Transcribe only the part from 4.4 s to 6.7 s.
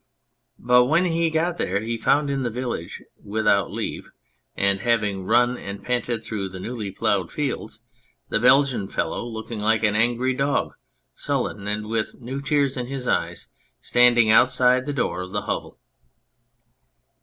and having run and panted through the